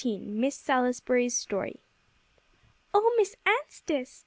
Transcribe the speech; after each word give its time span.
XIV 0.01 0.21
MISS 0.23 0.55
SALISBURY'S 0.55 1.37
STORY 1.37 1.79
"Oh 2.91 3.13
Miss 3.19 3.35
Anstice!" 3.45 4.19